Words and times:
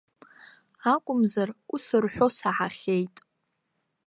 Акәымзар, 0.93 1.49
ус 1.73 1.85
рҳәо 2.03 2.27
саҳахьеит. 2.37 3.15